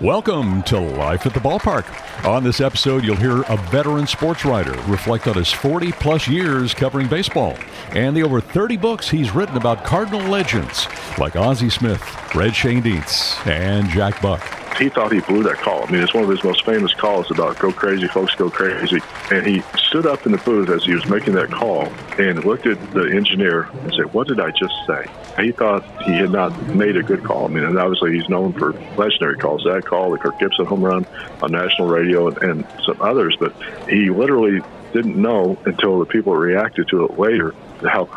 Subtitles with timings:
[0.00, 1.86] Welcome to Life at the Ballpark.
[2.26, 6.74] On this episode, you'll hear a veteran sports writer reflect on his 40 plus years
[6.74, 7.56] covering baseball
[7.92, 10.86] and the over 30 books he's written about Cardinal legends
[11.18, 12.02] like Ozzie Smith,
[12.34, 14.42] Red Shane Schoendienst, and Jack Buck
[14.78, 15.84] he thought he blew that call.
[15.84, 19.00] I mean, it's one of his most famous calls about go crazy, folks, go crazy.
[19.30, 21.86] And he stood up in the booth as he was making that call
[22.18, 25.06] and looked at the engineer and said, What did I just say?
[25.42, 27.46] He thought he had not made a good call.
[27.46, 29.64] I mean, and obviously he's known for legendary calls.
[29.64, 31.06] That call, the Kirk Gibson home run
[31.42, 33.36] on national radio, and, and some others.
[33.38, 33.54] But
[33.88, 34.60] he literally
[34.92, 38.08] didn't know until the people reacted to it later how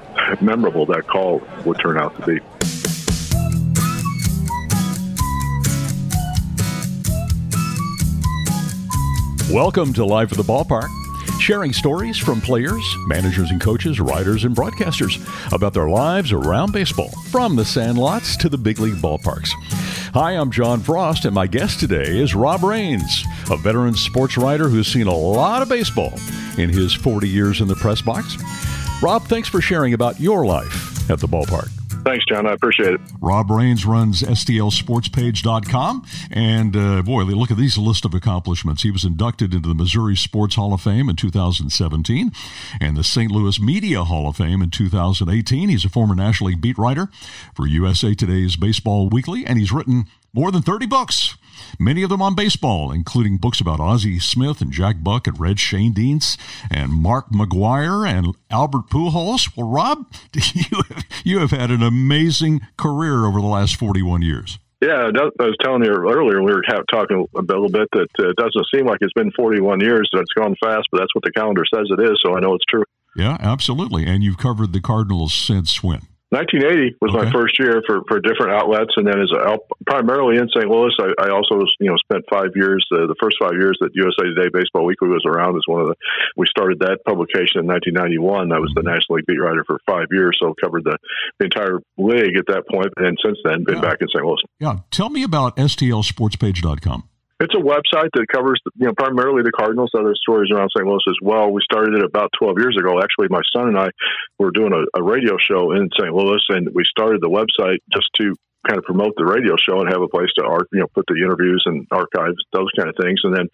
[0.41, 2.78] memorable that call would turn out to be.
[9.52, 10.89] Welcome to Life at the Ballpark,
[11.39, 15.17] sharing stories from players, managers and coaches, writers and broadcasters
[15.52, 19.49] about their lives around baseball, from the sandlots to the big league ballparks.
[20.13, 24.70] Hi, I'm John Frost, and my guest today is Rob Rains, a veteran sports writer
[24.70, 26.14] who's seen a lot of baseball
[26.59, 28.38] in his 40 years in the press box.
[29.02, 31.72] Rob, thanks for sharing about your life at the ballpark.
[32.09, 32.47] Thanks, John.
[32.47, 33.02] I appreciate it.
[33.21, 36.05] Rob Rains runs STLSportspage.com.
[36.31, 38.81] And uh, boy, look at these list of accomplishments.
[38.81, 42.31] He was inducted into the Missouri Sports Hall of Fame in 2017
[42.81, 43.31] and the St.
[43.31, 45.69] Louis Media Hall of Fame in 2018.
[45.69, 47.09] He's a former National League beat writer
[47.53, 51.38] for USA Today's Baseball Weekly, and he's written more than 30 books
[51.77, 55.58] many of them on baseball, including books about Ozzie Smith and Jack Buck and Red
[55.58, 56.38] Schoendienst
[56.71, 59.55] and Mark McGwire and Albert Pujols.
[59.55, 64.59] Well, Rob, you have, you have had an amazing career over the last 41 years.
[64.81, 68.38] Yeah, I was telling you earlier, we were talking a little bit that uh, it
[68.38, 71.31] doesn't seem like it's been 41 years, that it's gone fast, but that's what the
[71.31, 72.86] calendar says it is, so I know it's true.
[73.14, 74.05] Yeah, absolutely.
[74.05, 76.03] And you've covered the Cardinals since when?
[76.30, 77.25] 1980 was okay.
[77.25, 80.69] my first year for, for different outlets, and then as a, primarily in St.
[80.69, 82.86] Louis, I, I also was you know spent five years.
[82.94, 85.88] Uh, the first five years that USA Today Baseball Weekly was around is one of
[85.88, 85.95] the.
[86.38, 88.54] We started that publication in 1991.
[88.54, 90.98] I was the National League beat writer for five years, so covered the,
[91.39, 93.81] the entire league at that point, and since then been yeah.
[93.81, 94.23] back in St.
[94.23, 94.37] Louis.
[94.59, 97.09] Yeah, tell me about STLSportspage.com.
[97.39, 100.86] It's a website that covers, you know, primarily the Cardinals, other stories around St.
[100.86, 101.52] Louis as well.
[101.52, 103.00] We started it about 12 years ago.
[103.00, 103.89] Actually, my son and I
[104.38, 106.14] were doing a, a radio show in St.
[106.14, 108.36] Louis, and we started the website just to
[108.67, 111.16] kind of promote the radio show and have a place to you know, put the
[111.16, 113.22] interviews and archives, those kind of things.
[113.23, 113.48] And then,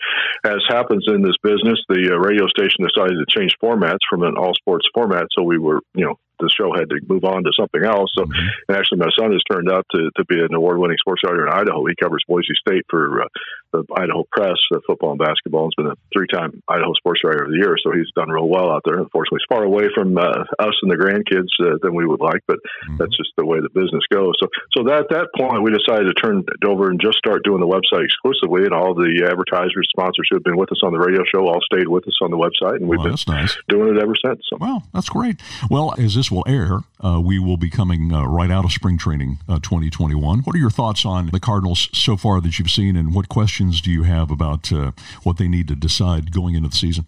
[0.43, 4.35] as happens in this business, the uh, radio station decided to change formats from an
[4.35, 5.27] all sports format.
[5.37, 8.11] So we were, you know, the show had to move on to something else.
[8.15, 8.47] So, mm-hmm.
[8.69, 11.47] and actually, my son has turned out to, to be an award winning sports writer
[11.47, 11.85] in Idaho.
[11.85, 13.27] He covers Boise State for uh,
[13.71, 15.67] the Idaho Press, uh, football and basketball.
[15.67, 17.75] He's been a three time Idaho Sports Writer of the Year.
[17.81, 18.99] So he's done real well out there.
[18.99, 22.41] Unfortunately, he's far away from uh, us and the grandkids uh, than we would like,
[22.47, 22.97] but mm-hmm.
[22.97, 24.33] that's just the way the business goes.
[24.41, 27.43] So, so that, at that point, we decided to turn it over and just start
[27.43, 28.63] doing the website exclusively.
[28.63, 31.61] And all the advertisers, sponsors who have been with us on the radio show all
[31.61, 32.77] stayed with us on the website.
[32.77, 33.57] And we've well, been nice.
[33.67, 34.41] doing it ever since.
[34.49, 34.57] So.
[34.59, 35.41] Well, that's great.
[35.69, 38.97] Well, as this will air, uh, we will be coming uh, right out of spring
[38.97, 40.39] training uh, 2021.
[40.39, 43.81] What are your thoughts on the Cardinals so far that you've seen, and what questions
[43.81, 44.91] do you have about uh,
[45.23, 47.05] what they need to decide going into the season?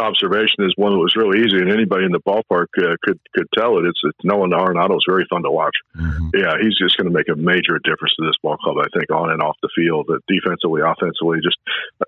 [0.00, 3.46] Observation is one that was really easy, and anybody in the ballpark uh, could could
[3.52, 3.84] tell it.
[3.84, 5.76] It's, it's Nolan Arenado is very fun to watch.
[5.92, 6.32] Mm-hmm.
[6.32, 8.80] Yeah, he's just going to make a major difference to this ball club.
[8.80, 11.60] I think on and off the field, uh, defensively, offensively, just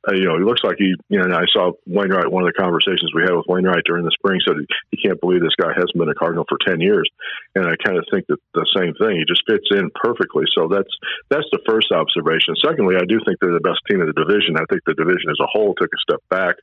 [0.08, 0.96] uh, you know, he looks like he.
[1.12, 2.32] You know, I saw Wainwright.
[2.32, 4.56] One of the conversations we had with Wainwright during the spring said
[4.90, 7.04] he can't believe this guy hasn't been a Cardinal for ten years,
[7.54, 9.20] and I kind of think that the same thing.
[9.20, 10.48] He just fits in perfectly.
[10.56, 10.90] So that's
[11.28, 12.56] that's the first observation.
[12.64, 14.56] Secondly, I do think they're the best team in the division.
[14.56, 16.56] I think the division as a whole took a step back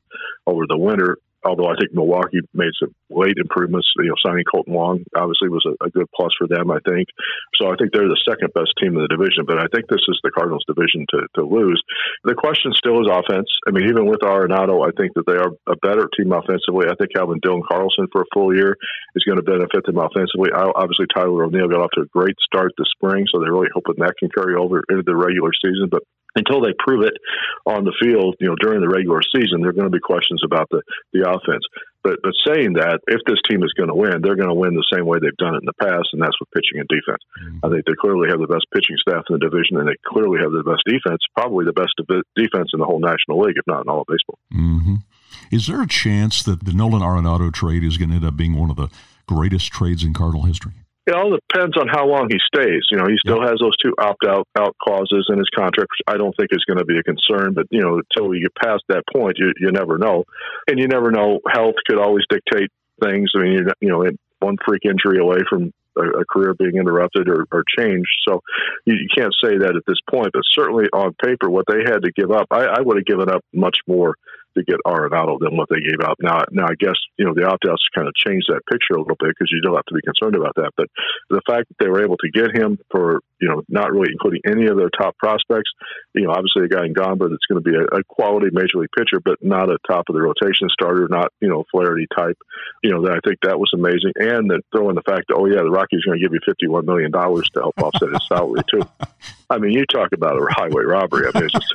[0.49, 4.75] over the winter although I think Milwaukee made some late improvements, you know, signing Kolten
[4.75, 7.07] Wong obviously was a, a, good plus for them, I think.
[7.55, 10.03] So I think they're the second best team in the division, but I think this
[10.07, 11.79] is the Cardinals' division to, to lose.
[12.23, 13.47] The question still is offense.
[13.67, 16.91] I mean, even with Arenado, I think that they are a better team offensively.
[16.91, 18.75] I think having Dylan Carlson for a full year
[19.16, 20.51] is going to benefit them offensively.
[20.51, 23.95] Obviously, Tyler O'Neill got off to a great start this spring, so they're really hoping
[23.99, 25.87] that can carry over into the regular season.
[25.90, 26.03] But
[26.35, 27.17] until they prove it
[27.66, 30.41] on the field, you know, during the regular season, there are going to be questions
[30.46, 30.81] about the,
[31.14, 31.66] the offense.
[32.03, 34.73] But but saying that, if this team is going to win, they're going to win
[34.73, 37.20] the same way they've done it in the past, and that's with pitching and defense.
[37.43, 37.66] Mm-hmm.
[37.66, 40.40] I think they clearly have the best pitching staff in the division, and they clearly
[40.40, 41.91] have the best defense, probably the best
[42.40, 44.40] defense in the whole National League, if not in all of baseball.
[44.53, 45.03] Mm-hmm.
[45.52, 48.55] Is there a chance that the Nolan Arenado trade is going to end up being
[48.55, 48.87] one of the
[49.28, 50.73] greatest trades in Cardinal history?
[51.07, 52.84] It all depends on how long he stays.
[52.91, 56.13] You know, he still has those two opt out out clauses in his contract, which
[56.13, 57.53] I don't think is going to be a concern.
[57.53, 60.25] But you know, until we get past that point, you you never know,
[60.67, 61.40] and you never know.
[61.51, 62.69] Health could always dictate
[63.01, 63.31] things.
[63.35, 64.05] I mean, you know,
[64.40, 68.09] one freak injury away from a, a career being interrupted or, or changed.
[68.28, 68.41] So
[68.85, 72.03] you, you, can't say that at this point, but certainly on paper, what they had
[72.03, 74.16] to give up, I, I would have given up much more
[74.57, 76.17] to get Arenado than what they gave up.
[76.22, 79.17] Now, now I guess you know the opt-outs kind of changed that picture a little
[79.19, 80.72] bit because you don't have to be concerned about that.
[80.75, 80.87] But
[81.29, 84.41] the fact that they were able to get him for you know not really including
[84.46, 85.72] any of their top prospects,
[86.13, 88.79] you know, obviously a guy in Gomber that's going to be a, a quality major
[88.79, 92.37] league pitcher, but not a top of the rotation starter, not you know Flaherty type.
[92.84, 95.45] You know, that I think that was amazing, and that throwing the fact that oh
[95.45, 98.25] yeah, the Rockies are going to give you fifty-one million dollars to help offset his
[98.28, 98.81] salary too.
[99.49, 101.28] I mean, you talk about a highway robbery.
[101.28, 101.73] I mean, it's just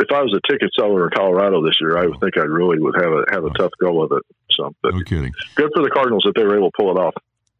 [0.00, 2.78] if I was a ticket seller in Colorado this year, I would think I really
[2.78, 4.22] would have a have a tough go of it.
[4.50, 5.32] So, no kidding.
[5.54, 7.14] Good for the Cardinals that they were able to pull it off.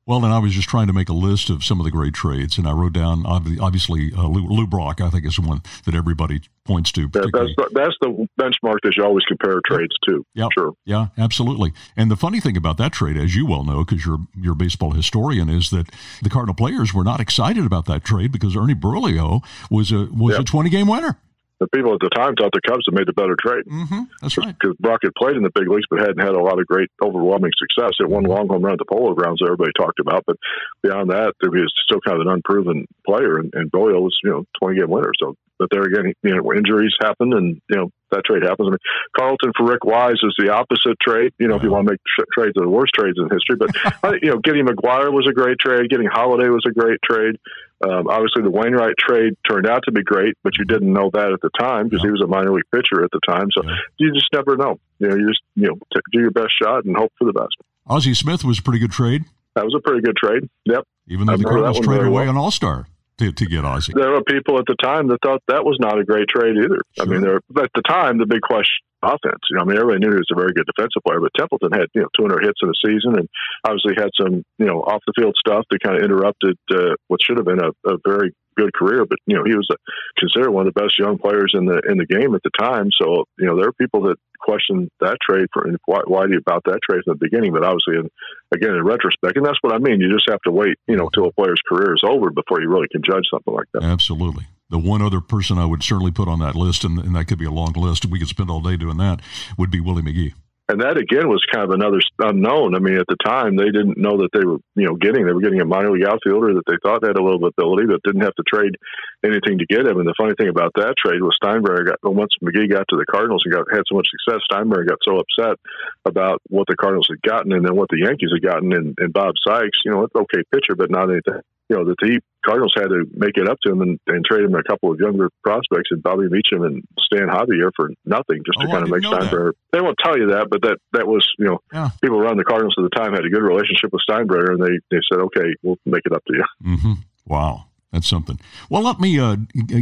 [0.08, 2.14] Well, and I was just trying to make a list of some of the great
[2.14, 5.02] trades, and I wrote down obviously uh, Lou, Lou, Brock.
[5.02, 7.08] I think is the one that everybody points to.
[7.08, 10.24] That, that's, the, that's the benchmark that you always compare trades to.
[10.32, 10.72] Yeah, sure.
[10.86, 11.74] Yeah, absolutely.
[11.94, 14.56] And the funny thing about that trade, as you well know, because you're you're a
[14.56, 15.90] baseball historian, is that
[16.22, 20.36] the Cardinal players were not excited about that trade because Ernie Broglio was a was
[20.36, 20.40] yep.
[20.40, 21.18] a twenty game winner
[21.60, 23.64] the people at the time thought the Cubs had made the better trade.
[23.66, 24.02] Mm-hmm.
[24.22, 24.54] That's right.
[24.58, 26.90] Because Brock had played in the big leagues, but hadn't had a lot of great,
[27.02, 27.92] overwhelming success.
[28.00, 30.36] It won long home run at the Polo Grounds that everybody talked about, but
[30.82, 33.38] beyond that, he was still kind of an unproven player.
[33.38, 35.12] And, and Broglio was, you know, twenty game winner.
[35.18, 38.68] So, but there again, you know, injuries happen, and you know that trade happens.
[38.68, 38.78] I mean,
[39.16, 41.32] Carlton for Rick Wise is the opposite trade.
[41.38, 43.56] You know, if you want to make tra- trades are the worst trades in history,
[43.56, 45.90] but you know, getting McGwire was a great trade.
[45.90, 47.36] Getting Holliday was a great trade.
[47.84, 51.32] Um, obviously, the Wainwright trade turned out to be great, but you didn't know that
[51.32, 53.48] at the time because he was a minor league pitcher at the time.
[53.52, 53.62] So
[53.98, 54.80] you just never know.
[54.98, 57.32] You know, you just you know t- do your best shot and hope for the
[57.32, 57.56] best.
[57.86, 59.24] Ozzie Smith was a pretty good trade.
[59.54, 60.48] That was a pretty good trade.
[60.66, 60.84] Yep.
[61.08, 62.30] Even though the Cardinals traded away well.
[62.30, 62.86] an All Star
[63.18, 63.92] to, to get Ozzie.
[63.94, 66.80] There were people at the time that thought that was not a great trade either.
[66.96, 67.04] Sure.
[67.04, 69.42] I mean, there at the time the big question offense.
[69.50, 71.72] You know, I mean, everybody knew he was a very good defensive player, but Templeton
[71.72, 73.28] had you know 200 hits in a season, and
[73.64, 77.20] obviously had some you know off the field stuff that kind of interrupted uh, what
[77.22, 79.06] should have been a, a very good career.
[79.06, 79.76] But you know, he was a,
[80.18, 82.90] considered one of the best young players in the in the game at the time.
[83.00, 86.38] So you know, there are people that question that trade for why, why do you
[86.38, 87.52] about that trade in the beginning.
[87.52, 88.08] But obviously, in,
[88.52, 90.00] again, in retrospect, and that's what I mean.
[90.00, 92.68] You just have to wait, you know, till a player's career is over before you
[92.68, 93.82] really can judge something like that.
[93.82, 94.46] Absolutely.
[94.70, 97.38] The one other person I would certainly put on that list, and, and that could
[97.38, 99.20] be a long list, we could spend all day doing that,
[99.56, 100.34] would be Willie McGee
[100.68, 102.76] and that again was kind of another unknown.
[102.76, 105.32] I mean, at the time they didn't know that they were, you know, getting they
[105.32, 108.20] were getting a minor league outfielder that they thought had a little ability, but didn't
[108.20, 108.76] have to trade
[109.24, 109.96] anything to get him.
[109.96, 113.08] And the funny thing about that trade was Steinbrenner got once McGee got to the
[113.08, 115.56] Cardinals and got had so much success, Steinbrenner got so upset
[116.04, 119.10] about what the Cardinals had gotten and then what the Yankees had gotten and, in
[119.10, 119.80] Bob Sykes.
[119.86, 123.36] You know, okay pitcher, but not anything you know, the the Cardinals had to make
[123.36, 126.28] it up to him and, and trade him a couple of younger prospects and Bobby
[126.28, 129.52] Meacham and Stan Javier for nothing just to oh, kind of make Steinbrenner.
[129.72, 131.90] They won't tell you that, but that that was you know yeah.
[132.00, 134.78] people around the Cardinals at the time had a good relationship with Steinbrenner and they
[134.90, 136.44] they said okay we'll make it up to you.
[136.64, 136.92] Mm-hmm.
[137.26, 137.67] Wow.
[137.92, 138.38] That's something.
[138.68, 139.36] Well, let me uh,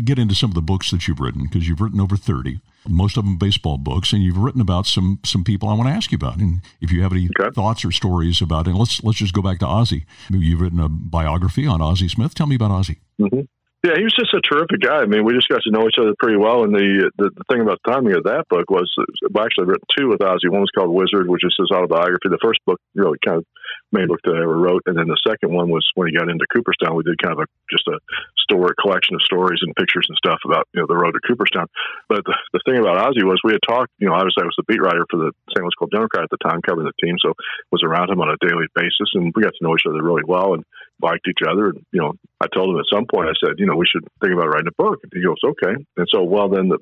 [0.05, 3.17] get into some of the books that you've written because you've written over 30, most
[3.17, 6.13] of them baseball books, and you've written about some some people I want to ask
[6.13, 6.39] you about.
[6.39, 7.51] And if you have any okay.
[7.53, 10.07] thoughts or stories about it, let's let's just go back to Ozzie.
[10.31, 12.35] You've written a biography on Ozzie Smith.
[12.35, 13.01] Tell me about Ozzie.
[13.21, 13.41] Mm-hmm.
[13.87, 14.99] Yeah, he was just a terrific guy.
[14.99, 16.65] I mean, we just got to know each other pretty well.
[16.65, 18.91] And the the, the thing about the timing of that book was,
[19.31, 20.51] well, actually, I've written two with Ozzie.
[20.51, 22.27] One was called Wizard, which is his autobiography.
[22.27, 23.47] The first book really kind of
[23.93, 26.29] main book that I ever wrote, and then the second one was when he got
[26.29, 26.97] into Cooperstown.
[26.97, 28.03] We did kind of a just a
[28.47, 31.67] story collection of stories and pictures and stuff about you know the road to Cooperstown.
[32.09, 33.91] But the, the thing about Ozzie was we had talked.
[33.99, 35.63] You know, obviously I was the beat writer for the St.
[35.63, 37.35] Louis Globe-Democrat at the time, covering the team, so
[37.75, 40.25] was around him on a daily basis, and we got to know each other really
[40.25, 40.63] well and
[41.03, 41.75] liked each other.
[41.75, 44.07] And you know, I told him at some point, I said, you know, we should
[44.23, 45.01] think about writing a book.
[45.03, 45.75] And he goes, okay.
[45.97, 46.79] And so, well, then the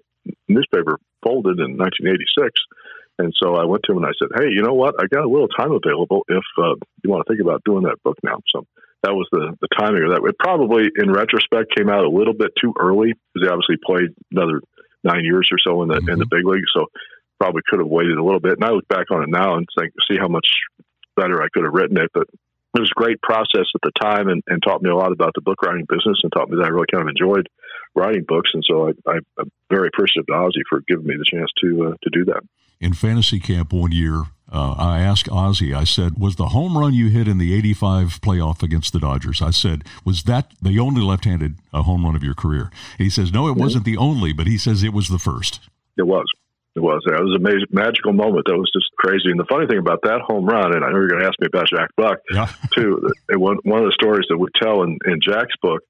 [0.48, 2.52] newspaper folded in 1986
[3.18, 4.96] and so I went to him and I said, "Hey, you know what?
[4.98, 8.02] I got a little time available if uh, you want to think about doing that
[8.02, 8.66] book now." So
[9.02, 10.26] that was the the timing of that.
[10.26, 14.10] It probably, in retrospect, came out a little bit too early because he obviously played
[14.32, 14.60] another
[15.04, 16.08] nine years or so in the mm-hmm.
[16.10, 16.36] in the mm-hmm.
[16.36, 16.68] big league.
[16.74, 16.86] So
[17.38, 18.54] probably could have waited a little bit.
[18.54, 20.46] And I look back on it now and think, see how much
[21.16, 22.10] better I could have written it.
[22.14, 22.26] But
[22.74, 25.32] it was a great process at the time and, and taught me a lot about
[25.34, 27.48] the book writing business and taught me that I really kind of enjoyed
[27.94, 28.50] writing books.
[28.54, 31.96] And so I, am very appreciative to Ozzie for giving me the chance to uh,
[32.02, 32.42] to do that
[32.84, 36.92] in fantasy camp one year, uh, I asked Ozzie, I said, was the home run
[36.92, 39.40] you hit in the 85 playoff against the Dodgers?
[39.40, 42.70] I said, was that the only left handed uh, home run of your career?
[42.98, 45.60] He says, no, it wasn't the only, but he says it was the first.
[45.96, 46.26] It was.
[46.76, 47.02] It was.
[47.06, 48.46] It was a major, magical moment.
[48.46, 49.30] That was just crazy.
[49.30, 51.40] And the funny thing about that home run, and I know you're going to ask
[51.40, 52.52] me about Jack Buck, yeah.
[52.74, 53.10] too.
[53.30, 55.82] It, one, one of the stories that we tell in, in Jack's book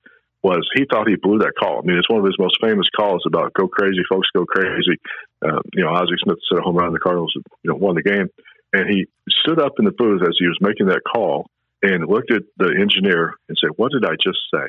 [0.45, 1.81] was he thought he blew that call.
[1.83, 5.01] I mean, it's one of his most famous calls about go crazy, folks, go crazy.
[5.43, 8.03] Uh, you know, Ozzie Smith set a home run, the Cardinals, you know, won the
[8.03, 8.29] game,
[8.75, 9.07] and he
[9.41, 11.47] stood up in the booth as he was making that call,
[11.83, 14.69] and looked at the engineer and said, "What did I just say?"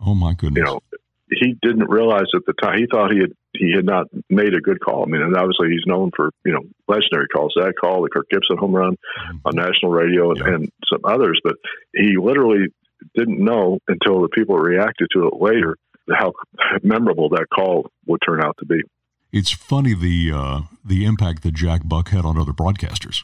[0.00, 0.56] Oh my goodness!
[0.56, 0.80] You know,
[1.30, 2.78] he didn't realize at the time.
[2.78, 5.04] He thought he had he had not made a good call.
[5.04, 7.52] I mean, and obviously he's known for you know legendary calls.
[7.56, 9.36] That call, the Kirk Gibson home run mm-hmm.
[9.44, 10.54] on national radio, and, yeah.
[10.54, 11.40] and some others.
[11.44, 11.56] But
[11.94, 12.68] he literally
[13.14, 15.76] didn't know until the people reacted to it later
[16.12, 16.32] how
[16.82, 18.80] memorable that call would turn out to be.
[19.32, 23.22] It's funny the uh, the impact that Jack Buck had on other broadcasters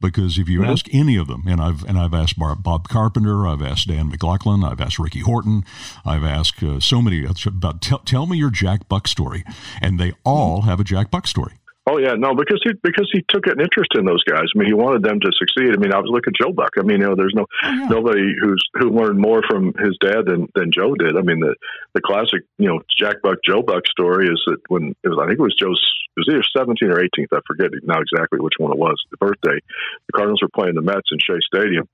[0.00, 0.70] because if you mm-hmm.
[0.70, 4.64] ask any of them, and I've and I've asked Bob Carpenter, I've asked Dan McLaughlin,
[4.64, 5.64] I've asked Ricky Horton,
[6.04, 9.44] I've asked uh, so many about tell, tell me your Jack Buck story,
[9.80, 11.54] and they all have a Jack Buck story.
[11.88, 14.50] Oh yeah, no, because he because he took an interest in those guys.
[14.50, 15.70] I mean, he wanted them to succeed.
[15.70, 16.70] I mean, I was looking at Joe Buck.
[16.76, 17.86] I mean, you know, there's no yeah.
[17.88, 21.16] nobody who's who learned more from his dad than than Joe did.
[21.16, 21.54] I mean, the
[21.94, 25.26] the classic, you know, Jack Buck Joe Buck story is that when it was, I
[25.28, 25.78] think it was Joe's,
[26.16, 29.00] it was either 17th or 18th, I forget now exactly which one it was.
[29.12, 29.60] The birthday,
[30.08, 31.86] the Cardinals were playing the Mets in Shea Stadium,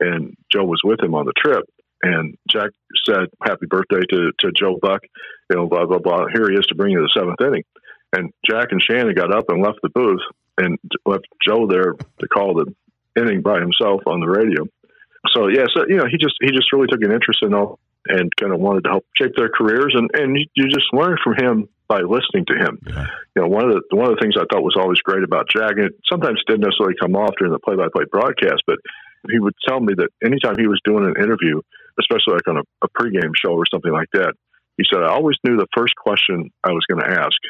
[0.00, 1.68] and Joe was with him on the trip.
[2.02, 2.70] And Jack
[3.04, 5.02] said, "Happy birthday to to Joe Buck,"
[5.50, 6.28] you know, blah blah blah.
[6.32, 7.64] Here he is to bring you the seventh inning.
[8.16, 10.20] And Jack and Shannon got up and left the booth
[10.58, 12.72] and left Joe there to call the
[13.20, 14.64] inning by himself on the radio.
[15.34, 17.78] So yeah, so you know, he just he just really took an interest in all
[18.06, 21.34] and kind of wanted to help shape their careers, and and you just learn from
[21.36, 22.78] him by listening to him.
[22.86, 23.06] Yeah.
[23.36, 25.48] You know, one of the one of the things I thought was always great about
[25.48, 28.78] Jack, and it sometimes didn't necessarily come off during the play-by-play broadcast, but
[29.30, 31.60] he would tell me that anytime he was doing an interview,
[31.98, 34.34] especially like on a, a pregame show or something like that,
[34.76, 37.40] he said, "I always knew the first question I was going to ask."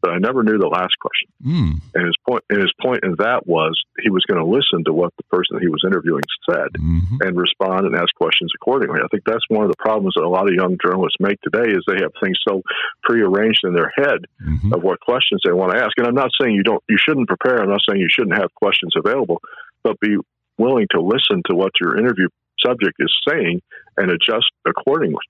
[0.00, 1.28] But I never knew the last question.
[1.44, 1.80] Mm.
[1.94, 4.92] And his point, and his point in that was he was going to listen to
[4.92, 7.20] what the person he was interviewing said mm-hmm.
[7.20, 9.00] and respond and ask questions accordingly.
[9.02, 11.70] I think that's one of the problems that a lot of young journalists make today
[11.70, 12.62] is they have things so
[13.02, 14.72] prearranged in their head mm-hmm.
[14.72, 15.92] of what questions they want to ask.
[15.98, 17.60] And I'm not saying you don't, you shouldn't prepare.
[17.60, 19.40] I'm not saying you shouldn't have questions available,
[19.82, 20.16] but be
[20.58, 22.28] willing to listen to what your interview
[22.64, 23.62] subject is saying
[23.96, 25.22] and adjust accordingly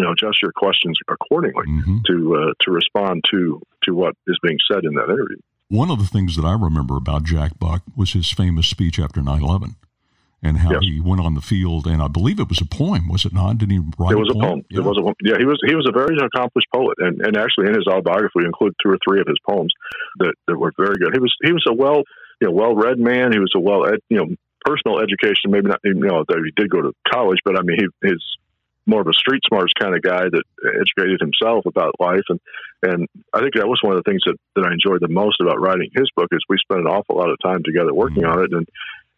[0.00, 1.98] you know adjust your questions accordingly mm-hmm.
[2.06, 5.36] to uh, to respond to to what is being said in that interview.
[5.68, 9.20] One of the things that I remember about Jack Buck was his famous speech after
[9.20, 9.76] 9/11
[10.42, 10.80] and how yes.
[10.82, 13.58] he went on the field and I believe it was a poem was it not
[13.58, 14.64] did he write it was a poem, poem.
[14.70, 14.80] Yeah.
[14.80, 15.14] it was a poem.
[15.22, 18.40] yeah he was he was a very accomplished poet and, and actually in his autobiography
[18.40, 19.72] we include two or three of his poems
[20.18, 22.02] that, that were very good he was he was a well
[22.40, 24.28] you know well read man he was a well ed, you know
[24.64, 28.08] personal education maybe not you know he did go to college but I mean he
[28.08, 28.24] his
[28.86, 30.42] more of a street smarts kind of guy that
[30.80, 32.40] educated himself about life and
[32.82, 35.40] and I think that was one of the things that, that I enjoyed the most
[35.40, 38.38] about writing his book is we spent an awful lot of time together working mm-hmm.
[38.38, 38.68] on it and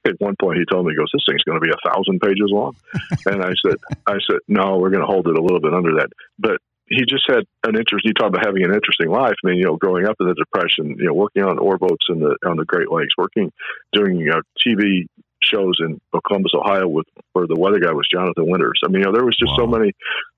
[0.04, 2.20] at one point he told me he goes this thing's going to be a thousand
[2.20, 2.74] pages long
[3.26, 3.76] and I said
[4.06, 7.04] I said no we're going to hold it a little bit under that but he
[7.08, 8.04] just had an interest.
[8.04, 9.34] You talk about having an interesting life.
[9.42, 12.06] I mean, you know, growing up in the Depression, you know, working on ore boats
[12.08, 13.52] in the on the Great Lakes, working
[13.92, 15.06] doing you know, TV
[15.42, 18.80] shows in Columbus, Ohio, with where the weather guy was Jonathan Winters.
[18.84, 19.64] I mean, you know, there was just wow.
[19.64, 19.92] so many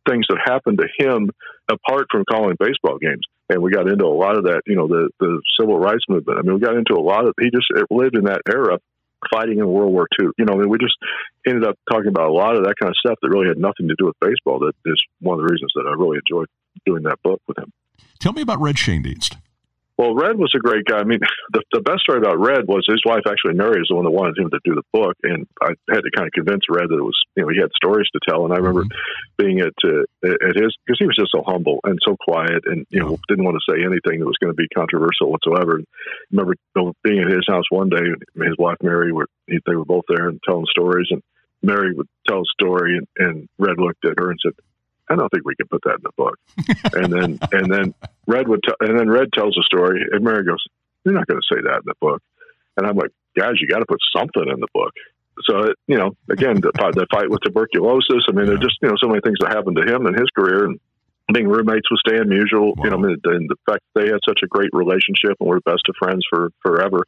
[0.08, 1.30] things that happened to him
[1.70, 4.62] apart from calling baseball games, and we got into a lot of that.
[4.66, 6.38] You know, the the civil rights movement.
[6.38, 7.34] I mean, we got into a lot of.
[7.40, 8.78] He just lived in that era,
[9.32, 10.28] fighting in World War II.
[10.38, 10.96] You know, I mean, we just
[11.46, 13.88] ended up talking about a lot of that kind of stuff that really had nothing
[13.88, 14.60] to do with baseball.
[14.60, 16.48] That is one of the reasons that I really enjoyed
[16.86, 17.72] doing that book with him.
[18.18, 19.36] Tell me about Red Schoendienst.
[19.96, 20.98] Well, Red was a great guy.
[20.98, 21.20] I mean,
[21.52, 24.10] the, the best story about Red was his wife actually Mary is the one that
[24.10, 26.98] wanted him to do the book, and I had to kind of convince Red that
[26.98, 28.44] it was you know he had stories to tell.
[28.44, 29.38] And I remember mm-hmm.
[29.38, 32.86] being at uh, at his because he was just so humble and so quiet, and
[32.90, 35.76] you know didn't want to say anything that was going to be controversial whatsoever.
[35.76, 36.54] And I remember
[37.02, 40.28] being at his house one day, and his wife Mary were they were both there
[40.28, 41.22] and telling stories, and
[41.62, 44.52] Mary would tell a story, and, and Red looked at her and said,
[45.10, 46.38] I don't think we can put that in the book.
[46.94, 47.94] and then and then
[48.26, 50.64] Red would t- and then Red tells a story, and Mary goes,
[51.04, 52.22] "You're not going to say that in the book."
[52.76, 54.92] And I'm like, "Guys, you got to put something in the book."
[55.42, 58.24] So it, you know, again, the, the fight with tuberculosis.
[58.28, 58.52] I mean, yeah.
[58.52, 60.80] there just you know so many things that happened to him in his career, and
[61.32, 62.84] being roommates with Stan Musial, wow.
[62.84, 65.82] you know, and the fact they had such a great relationship and were the best
[65.88, 67.02] of friends for forever.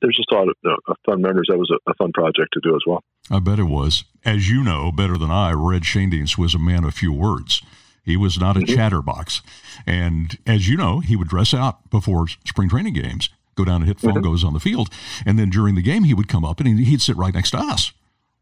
[0.00, 1.46] There's just a lot of, uh, fun memories.
[1.48, 3.02] That was a, a, fun project to do as well.
[3.30, 4.04] I bet it was.
[4.24, 7.62] As you know better than I, Red Schoendienst was a man of few words.
[8.02, 8.74] He was not a mm-hmm.
[8.74, 9.42] chatterbox.
[9.86, 13.86] And as you know, he would dress out before spring training games, go down and
[13.86, 14.22] hit phone mm-hmm.
[14.22, 14.88] goes on the field.
[15.26, 17.58] And then during the game, he would come up and he'd sit right next to
[17.58, 17.92] us,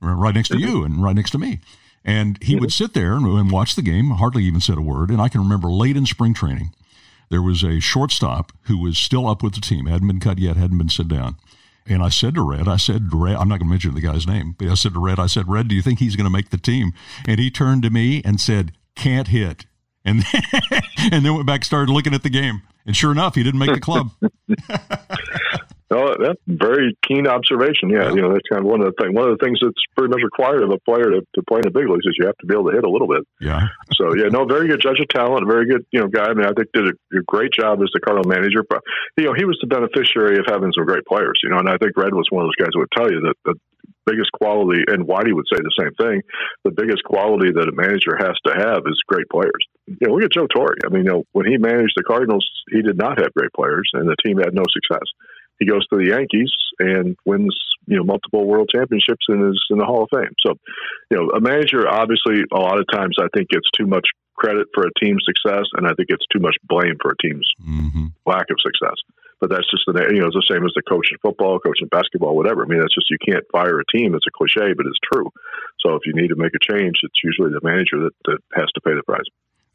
[0.00, 0.68] right next to mm-hmm.
[0.68, 1.60] you and right next to me.
[2.04, 5.10] And he would sit there and watch the game, hardly even said a word.
[5.10, 6.74] And I can remember late in spring training,
[7.28, 10.56] there was a shortstop who was still up with the team, hadn't been cut yet,
[10.56, 11.36] hadn't been sit down.
[11.86, 14.26] And I said to Red, I said, Red, I'm not going to mention the guy's
[14.26, 16.30] name, but I said to Red, I said, Red, do you think he's going to
[16.30, 16.92] make the team?
[17.26, 19.64] And he turned to me and said, can't hit.
[20.04, 22.62] And then, and then went back, started looking at the game.
[22.86, 24.10] And sure enough, he didn't make the club.
[25.90, 27.88] Oh, that's very keen observation.
[27.88, 29.16] Yeah, yeah, you know that's kind of one of the things.
[29.16, 31.64] One of the things that's pretty much required of a player to, to play in
[31.64, 33.24] the big leagues is you have to be able to hit a little bit.
[33.40, 33.72] Yeah.
[33.96, 36.28] So yeah, no, very good judge of talent, very good you know guy.
[36.28, 38.60] I mean, I think did a, a great job as the Cardinal manager.
[38.68, 38.84] But
[39.16, 41.40] you know, he was the beneficiary of having some great players.
[41.42, 43.24] You know, and I think Red was one of those guys who would tell you
[43.24, 43.56] that the
[44.04, 46.20] biggest quality, and Whitey would say the same thing.
[46.64, 49.64] The biggest quality that a manager has to have is great players.
[49.88, 50.76] You know, look at Joe Torre.
[50.84, 53.88] I mean, you know, when he managed the Cardinals, he did not have great players,
[53.94, 55.08] and the team had no success
[55.58, 59.78] he goes to the Yankees and wins, you know, multiple world championships and is in
[59.78, 60.34] the Hall of Fame.
[60.40, 60.54] So,
[61.10, 64.68] you know, a manager obviously a lot of times I think gets too much credit
[64.72, 68.14] for a team's success, and I think it's too much blame for a team's mm-hmm.
[68.24, 68.94] lack of success.
[69.40, 71.78] But that's just the you know it's the same as the coach in football, coach
[71.82, 72.64] in basketball, whatever.
[72.64, 74.14] I mean, that's just you can't fire a team.
[74.14, 75.30] It's a cliche, but it's true.
[75.78, 78.66] So if you need to make a change, it's usually the manager that, that has
[78.74, 79.26] to pay the price.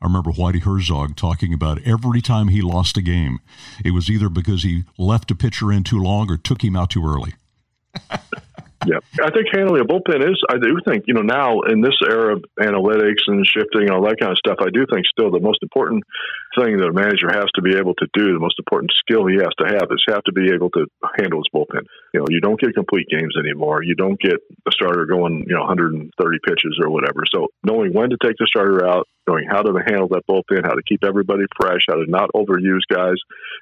[0.04, 3.40] I remember Whitey Herzog talking about every time he lost a game,
[3.86, 6.90] it was either because he left a pitcher in too long or took him out
[6.90, 7.36] too early.
[8.86, 10.36] yeah, I think handling a bullpen is.
[10.50, 14.04] I do think you know now in this era of analytics and shifting and all
[14.04, 14.58] that kind of stuff.
[14.60, 16.04] I do think still the most important
[16.60, 19.36] thing that a manager has to be able to do, the most important skill he
[19.36, 21.88] has to have, is have to be able to handle his bullpen.
[22.14, 23.84] You know, you don't get complete games anymore.
[23.84, 24.36] You don't get
[24.68, 26.12] a starter going you know 130
[26.44, 27.24] pitches or whatever.
[27.32, 30.74] So knowing when to take the starter out, knowing how to handle that bullpen, how
[30.74, 33.16] to keep everybody fresh, how to not overuse guys,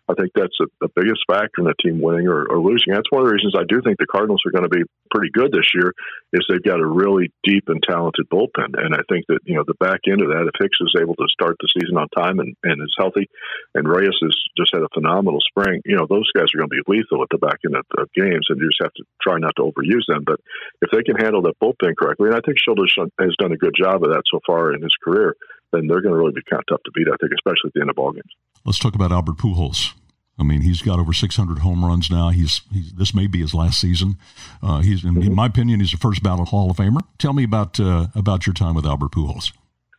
[0.09, 2.93] I think that's a, the biggest factor in a team winning or, or losing.
[2.93, 5.29] That's one of the reasons I do think the Cardinals are going to be pretty
[5.31, 5.93] good this year
[6.33, 8.73] is they've got a really deep and talented bullpen.
[8.73, 11.15] And I think that, you know, the back end of that, if Hicks is able
[11.15, 13.29] to start the season on time and, and is healthy,
[13.75, 16.79] and Reyes has just had a phenomenal spring, you know, those guys are going to
[16.81, 19.37] be lethal at the back end of, of games, and you just have to try
[19.37, 20.23] not to overuse them.
[20.25, 20.39] But
[20.81, 23.75] if they can handle that bullpen correctly, and I think Childress has done a good
[23.77, 25.35] job of that so far in his career,
[25.71, 27.73] then they're going to really be kind of tough to beat, I think, especially at
[27.73, 28.31] the end of ball games.
[28.65, 29.93] Let's talk about Albert Pujols.
[30.39, 32.29] I mean, he's got over 600 home runs now.
[32.29, 34.17] He's, he's this may be his last season.
[34.63, 37.01] Uh, he's, in, in, my opinion, he's the first ballot Hall of Famer.
[37.19, 39.51] Tell me about uh, about your time with Albert Pujols.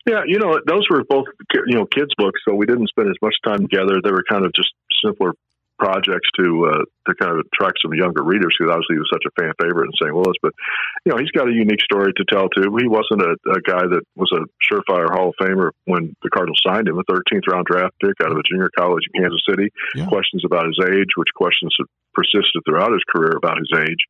[0.05, 1.27] Yeah, you know, those were both
[1.67, 4.01] you know kids' books, so we didn't spend as much time together.
[4.03, 4.71] They were kind of just
[5.05, 5.35] simpler
[5.83, 9.27] projects to uh, to kind of attract some younger readers because obviously he was such
[9.27, 10.15] a fan favorite in St.
[10.15, 10.39] Louis.
[10.39, 10.55] But
[11.03, 12.71] you know, he's got a unique story to tell too.
[12.79, 16.63] He wasn't a, a guy that was a surefire Hall of Famer when the Cardinals
[16.63, 19.75] signed him, a 13th round draft pick out of a junior college in Kansas City.
[19.99, 20.07] Yeah.
[20.07, 21.75] Questions about his age, which questions
[22.15, 24.03] persisted throughout his career about his age,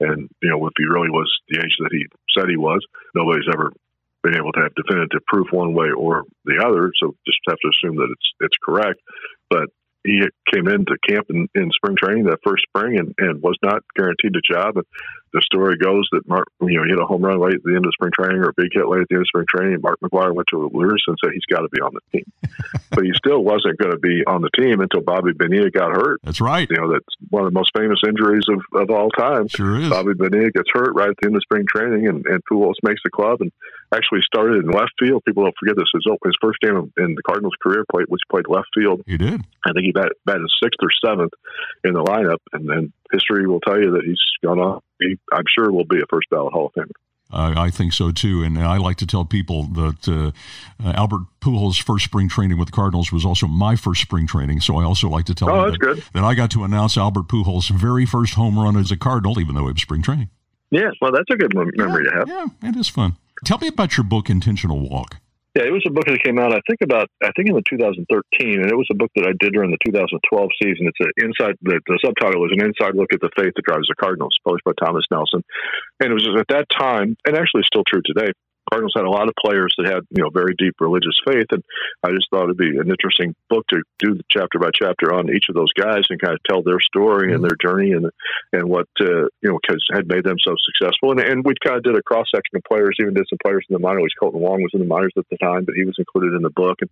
[0.00, 2.82] and you know if he really was the age that he said he was.
[3.14, 3.70] Nobody's ever
[4.22, 7.70] been able to have definitive proof one way or the other, so just have to
[7.70, 9.00] assume that it's it's correct.
[9.48, 9.70] But
[10.04, 13.82] he came into camp in, in spring training that first spring and, and was not
[13.94, 14.76] guaranteed a job.
[14.76, 14.86] And
[15.32, 17.76] the story goes that Mark, you know, he hit a home run late at the
[17.76, 19.74] end of spring training or a big hit late at the end of spring training.
[19.74, 22.00] And Mark McGwire went to the Lewis and said he's got to be on the
[22.10, 22.24] team,
[22.90, 26.20] but he still wasn't going to be on the team until Bobby Bonilla got hurt.
[26.24, 26.68] That's right.
[26.68, 29.48] You know, that's one of the most famous injuries of, of all time.
[29.48, 29.90] Sure is.
[29.90, 33.02] Bobby Bonilla gets hurt right at the end of spring training, and, and Pujols makes
[33.04, 33.52] the club and
[33.94, 35.22] actually started in left field.
[35.24, 35.90] People don't forget this.
[35.92, 39.02] His, his first game in the Cardinals' career played was played left field.
[39.06, 39.40] He did.
[39.64, 41.32] I think he batted, batted sixth or seventh
[41.84, 44.80] in the lineup, and then history will tell you that he's gone on.
[45.00, 46.92] He, I'm sure will be a first ballot Hall of Famer.
[47.32, 50.32] Uh, I think so too, and I like to tell people that uh,
[50.84, 54.60] uh, Albert Pujols' first spring training with the Cardinals was also my first spring training.
[54.60, 57.70] So I also like to tell oh, that, that, I got to announce Albert Pujols'
[57.70, 60.28] very first home run as a Cardinal, even though it was spring training.
[60.72, 62.28] Yeah, well, that's a good memory yeah, to have.
[62.28, 63.16] Yeah, it is fun.
[63.44, 65.16] Tell me about your book, Intentional Walk.
[65.56, 66.54] Yeah, it was a book that came out.
[66.54, 68.06] I think about I think in the 2013,
[68.62, 70.22] and it was a book that I did during the 2012
[70.62, 70.86] season.
[70.86, 71.58] It's an inside.
[71.62, 74.62] The, the subtitle was an inside look at the faith that drives the Cardinals, published
[74.62, 75.42] by Thomas Nelson,
[75.98, 78.30] and it was at that time, and actually still true today.
[78.70, 81.62] Cardinals had a lot of players that had you know very deep religious faith, and
[82.02, 85.46] I just thought it'd be an interesting book to do chapter by chapter on each
[85.48, 88.10] of those guys and kind of tell their story and their journey and
[88.52, 91.10] and what uh, you know cause had made them so successful.
[91.10, 93.66] And and we kind of did a cross section of players, even did some players
[93.68, 94.14] in the minor leagues.
[94.20, 96.50] Kolten Wong was in the minors at the time, but he was included in the
[96.50, 96.90] book, and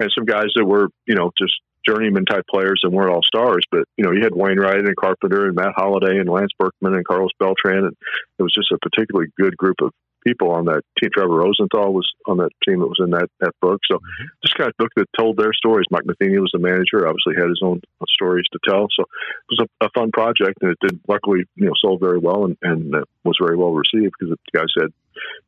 [0.00, 1.54] and some guys that were you know just
[1.86, 5.46] journeyman type players and weren't all stars, but you know, you had Wainwright and Carpenter
[5.46, 7.96] and Matt Holliday and Lance Berkman and Carlos Beltran, and
[8.38, 9.92] it was just a particularly good group of
[10.26, 11.10] people on that team.
[11.12, 13.80] Trevor Rosenthal was on that team that was in that, that book.
[13.90, 14.24] So mm-hmm.
[14.44, 15.86] just kind of book that told their stories.
[15.90, 18.86] Mike Matheny was the manager, obviously had his own stories to tell.
[18.94, 22.18] So it was a, a fun project and it did luckily, you know, sold very
[22.18, 24.90] well and, and uh, was very well received because the guy said,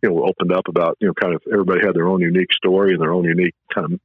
[0.02, 2.92] you know, opened up about, you know, kind of everybody had their own unique story
[2.92, 4.00] and their own unique kind of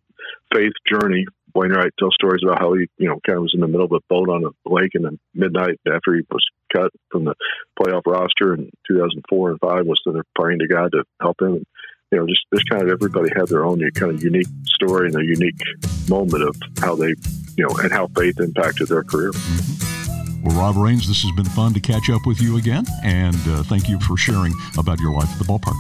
[0.54, 1.26] faith journey
[1.58, 3.92] Wainwright tells stories about how he, you know, kind of was in the middle of
[3.92, 7.36] a boat on a lake in the midnight after he was cut from the
[7.80, 11.66] playoff roster in 2004 and five was there praying to God to help him.
[12.12, 15.16] You know, just, just kind of everybody had their own kind of unique story and
[15.18, 15.62] a unique
[16.08, 17.14] moment of how they,
[17.58, 19.32] you know, and how faith impacted their career.
[19.32, 20.44] Mm-hmm.
[20.44, 23.64] Well, Rob Rains, this has been fun to catch up with you again, and uh,
[23.64, 25.76] thank you for sharing about your life at the ballpark.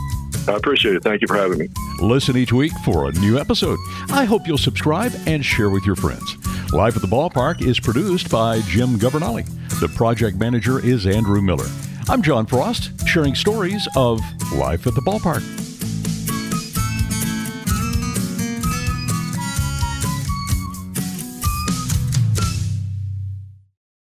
[0.49, 1.03] I appreciate it.
[1.03, 1.69] Thank you for having me.
[2.01, 3.77] Listen each week for a new episode.
[4.09, 6.37] I hope you'll subscribe and share with your friends.
[6.73, 9.45] Life at the Ballpark is produced by Jim Governale.
[9.79, 11.67] The project manager is Andrew Miller.
[12.09, 14.19] I'm John Frost, sharing stories of
[14.51, 15.76] life at the ballpark.